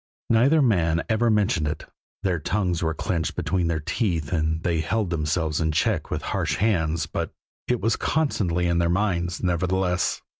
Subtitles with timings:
[0.31, 1.85] Neither man ever mentioned it
[2.23, 6.55] their tongues were clenched between their teeth and they held themselves in check with harsh
[6.55, 7.31] hands but
[7.67, 10.23] it was constantly in their minds, nevertheless.